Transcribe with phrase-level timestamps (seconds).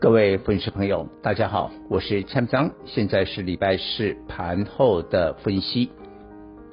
[0.00, 5.90] 各位粉丝朋友，大家好，我是蔡章，现在是礼拜四盘后的分析。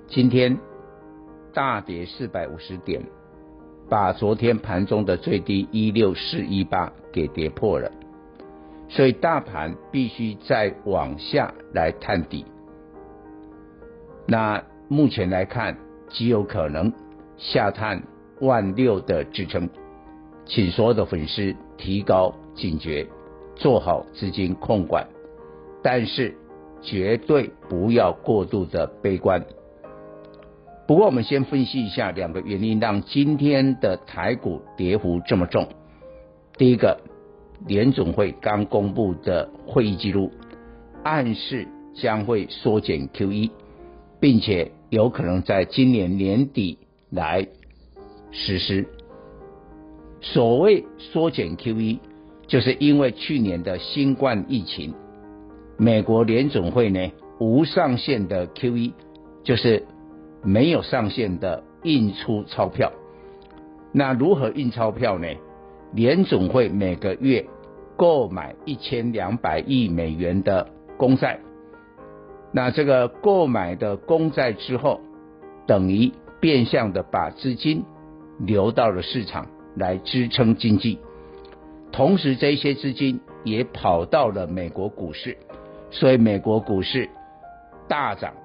[0.08, 0.58] 今天
[1.53, 3.03] 大跌四百五十点，
[3.90, 7.91] 把昨天盘中的最低一六四一八给跌破了，
[8.88, 12.45] 所以大盘必须再往下来探底。
[14.25, 16.94] 那目前来看，极有可能
[17.36, 18.02] 下探
[18.39, 19.70] 万六的支撑，
[20.45, 23.05] 请所有的粉丝提高警觉。
[23.59, 25.07] 做好资金控管，
[25.84, 26.35] 但是
[26.81, 29.45] 绝对不要过度的悲观。
[30.88, 35.67] 不过，我们先分析一下两个原因，让今天的台股跌幅这么重。
[36.58, 36.99] 第一个，
[37.67, 40.31] 联总会刚公布的会议记录，
[41.03, 43.52] 暗示将会缩减 QE，
[44.19, 46.77] 并且有可能在今年年底
[47.09, 47.47] 来
[48.31, 48.88] 实施。
[50.21, 51.99] 所谓缩减 QE。
[52.48, 54.94] 就是因为去年的新冠疫情，
[55.78, 58.94] 美国联总会呢无上限的 QE，
[59.44, 59.86] 就是
[60.44, 62.92] 没有上限的印出钞票。
[63.92, 65.28] 那如何印钞票呢？
[65.94, 67.45] 联总会每个月
[67.95, 70.67] 购买一千两百亿美元的
[70.98, 71.39] 公债，
[72.52, 75.00] 那这个购买的公债之后，
[75.66, 76.11] 等于
[76.42, 77.86] 变相的把资金
[78.39, 81.00] 流到了市场来支撑经济。
[81.98, 85.36] 同时，这些资金也跑到了美国股市，
[85.90, 87.09] 所以美国股市
[87.88, 88.36] 大涨，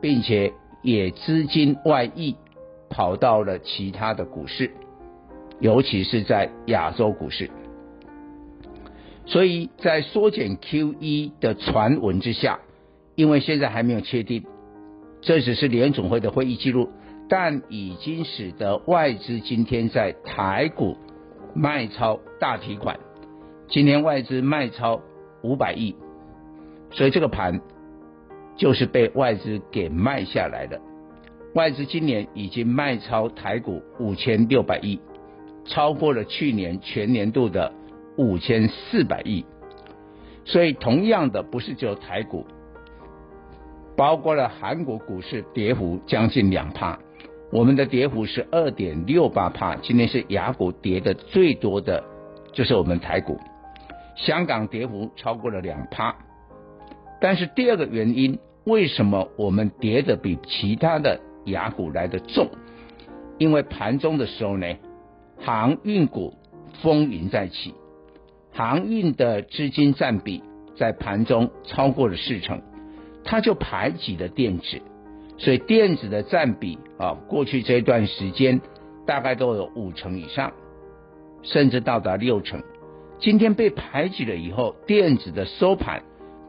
[0.00, 2.36] 并且也资金外溢
[2.88, 4.70] 跑到了其他的股市，
[5.58, 7.50] 尤其是在亚洲股市。
[9.24, 12.60] 所以在缩减 QE 的传闻之下，
[13.16, 14.44] 因为现在还没有确定，
[15.22, 16.88] 这只是联总会的会议记录，
[17.28, 20.96] 但已经使得外资今天在台股。
[21.58, 22.98] 卖超大提款，
[23.68, 25.00] 今天外资卖超
[25.42, 25.94] 五百亿，
[26.90, 27.60] 所以这个盘
[28.56, 30.80] 就是被外资给卖下来的。
[31.54, 35.00] 外资今年已经卖超台股五千六百亿，
[35.64, 37.72] 超过了去年全年度的
[38.18, 39.44] 五千四百亿。
[40.44, 42.46] 所以同样的，不是只有台股，
[43.96, 46.98] 包括了韩国股市跌幅将近两趴。
[47.50, 52.04] 我们的跌幅是二点六八趴，今天是雅股跌的最多的，
[52.52, 53.38] 就是我们台股。
[54.16, 56.16] 香港跌幅超过了两趴，
[57.20, 62.48] 但是第二个原因，为什么我们跌的比其他的雅股来得重？
[63.38, 64.74] 因为盘中的时候呢，
[65.38, 66.32] 航运股
[66.82, 67.74] 风云再起，
[68.54, 70.42] 航运的资金占比
[70.78, 72.62] 在盘中超过了四成，
[73.22, 74.80] 它就排挤了电子。
[75.36, 78.62] 所以电子的占比啊，过去这段时间
[79.06, 80.54] 大概都有五成以上，
[81.42, 82.62] 甚至到达六成。
[83.18, 86.02] 今天被排挤了以后，电子的收盘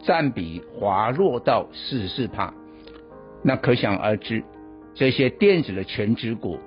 [0.03, 2.53] 占比滑落到四十四趴，
[3.43, 4.43] 那可想而知，
[4.93, 6.59] 这些电子的权值股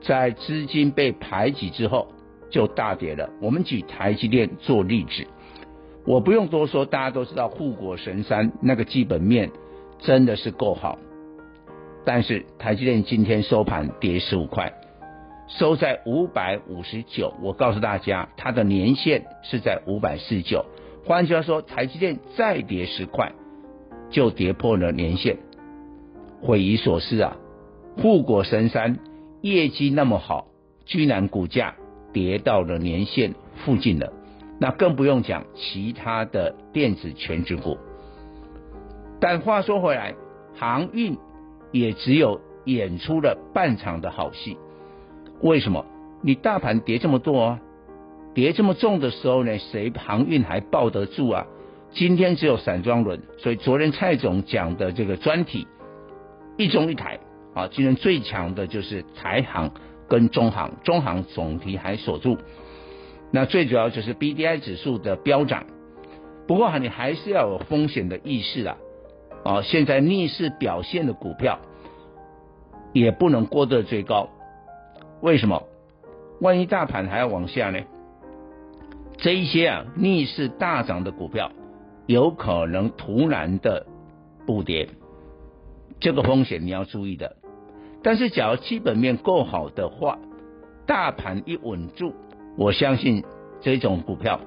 [0.00, 2.08] 在资金被排挤之后
[2.50, 3.30] 就大跌了。
[3.40, 5.26] 我们举台积电做例子，
[6.06, 9.50] 我不用多说，大家都知道护国神山那个基本面
[9.98, 10.98] 真的是够好。
[12.04, 14.72] 但是台积电今天收盘跌十五块，
[15.58, 17.34] 收在五百五十九。
[17.42, 20.64] 我告诉大家，它的年线是在五百四十九。
[21.04, 23.32] 换句话说，台积电再跌十块，
[24.10, 25.38] 就跌破了年线，
[26.46, 27.36] 匪夷所思啊！
[27.96, 28.98] 护国神山
[29.40, 30.46] 业绩那么好，
[30.84, 31.74] 居然股价
[32.12, 34.12] 跌到了年线附近了。
[34.58, 37.78] 那更不用讲其他的电子权值股。
[39.20, 40.14] 但话说回来，
[40.54, 41.16] 航运。
[41.74, 44.58] 也只有演出了半场的好戏。
[45.42, 45.84] 为什么？
[46.22, 47.60] 你大盘跌这么多啊，
[48.32, 51.46] 跌这么重的时候呢，谁航运还抱得住啊？
[51.90, 55.66] 今天只有散装轮，所以昨天蔡总讲的这个专题
[56.56, 57.18] 一中一台
[57.54, 59.72] 啊，今天最强的就是台航
[60.08, 62.38] 跟中航，中航总体还锁住。
[63.32, 65.66] 那最主要就是 BDI 指数的飙涨，
[66.46, 68.76] 不过你还是要有风险的意识啊。
[69.44, 71.58] 啊，现在逆势表现的股票
[72.92, 74.28] 也不能过得最高，
[75.22, 75.62] 为什么？
[76.40, 77.78] 万一大盘还要往下呢？
[79.18, 81.52] 这一些啊逆势大涨的股票，
[82.06, 83.86] 有可能突然的
[84.44, 84.88] 补跌，
[86.00, 87.36] 这个风险你要注意的。
[88.02, 90.18] 但是，假如基本面够好的话，
[90.86, 92.14] 大盘一稳住，
[92.58, 93.22] 我相信
[93.60, 94.40] 这种股票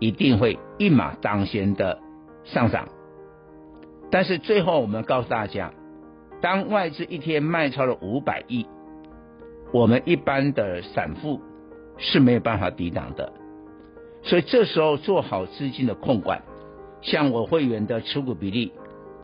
[0.00, 1.98] 一定会一马当先的
[2.44, 2.88] 上涨。
[4.10, 5.74] 但是最后，我们告诉大家，
[6.40, 8.66] 当外资一天卖超了五百亿，
[9.74, 11.40] 我们一般的散户
[11.98, 13.32] 是没有办法抵挡的。
[14.22, 16.42] 所以这时候做好资金的控管，
[17.02, 18.72] 像我会员的持股比例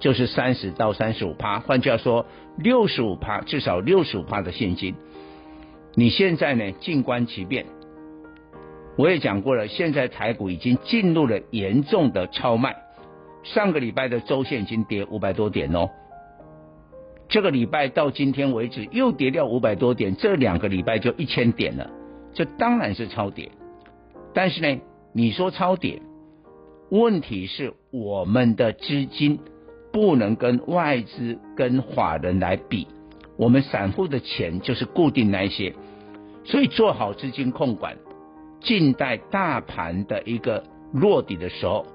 [0.00, 2.26] 就是三十到三十五趴，换句话说，
[2.58, 4.96] 六十五趴至少六十五趴的现金。
[5.94, 7.66] 你现在呢，静观其变。
[8.96, 12.74] 我也讲过了，现在台股已经进入了严重的超卖，
[13.44, 15.90] 上个礼拜的周线已经跌五百多点哦，
[17.30, 21.88] 这个礼拜到今天为止又跌掉五百多点，这两个礼拜就一千点了，
[22.34, 23.52] 这当然是超跌。
[24.34, 24.80] 但是呢，
[25.14, 26.02] 你说超跌，
[26.90, 29.38] 问题是我们的资金
[29.92, 32.88] 不能跟外资、跟法人来比，
[33.36, 35.72] 我们散户的钱就是固定那些，
[36.44, 37.96] 所以做好资金控管，
[38.60, 41.86] 静待大盘的一个落底的时候，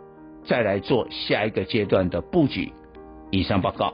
[0.46, 2.72] 再来做下一个阶段的布局。
[3.32, 3.94] 以上报告。